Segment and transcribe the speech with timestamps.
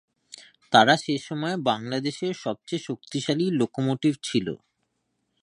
[0.73, 4.47] তারা সে সময়ে বাংলাদেশের সবচেয়ে শক্তিশালী লোকোমোটিভ ছিল।